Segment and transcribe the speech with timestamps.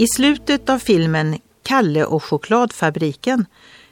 [0.00, 3.46] I slutet av filmen Kalle och chokladfabriken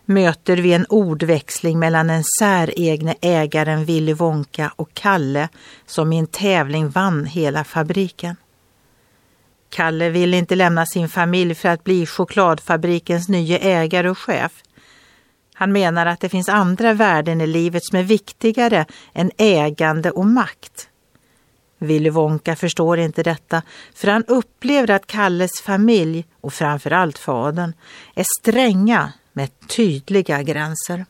[0.05, 5.49] möter vi en ordväxling mellan den säregne ägaren Willy Wonka och Kalle
[5.87, 8.37] som i en tävling vann hela fabriken.
[9.71, 14.63] Kalle vill inte lämna sin familj för att bli chokladfabrikens nya ägare och chef.
[15.55, 20.27] Han menar att det finns andra värden i livet som är viktigare än ägande och
[20.27, 20.89] makt.
[21.79, 23.63] Willy Wonka förstår inte detta
[23.95, 27.73] för han upplever att Kalles familj och framförallt fadern
[28.15, 31.07] är stränga med tydliga gränser.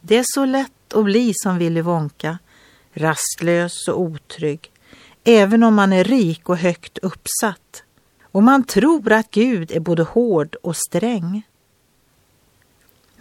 [0.00, 2.38] Det är så lätt att bli som Willy Wonka,
[2.92, 4.70] rastlös och otrygg,
[5.24, 7.82] även om man är rik och högt uppsatt.
[8.22, 11.42] Och man tror att Gud är både hård och sträng.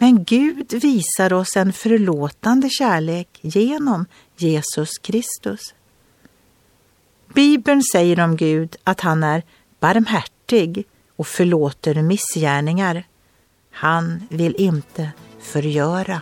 [0.06, 4.06] Men Gud visar oss en förlåtande kärlek genom
[4.38, 5.74] Jesus Kristus.
[7.34, 9.44] Bibeln säger om Gud att han är
[9.80, 13.04] barmhärtig och förlåter missgärningar.
[13.72, 15.10] Han vill inte
[15.42, 16.22] förgöra.